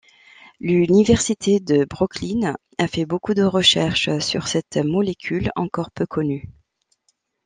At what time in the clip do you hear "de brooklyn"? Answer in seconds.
1.59-2.55